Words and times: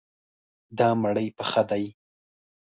دا 0.77 0.89
مړی 1.01 1.27
پخه 1.37 1.61
دی. 1.69 1.83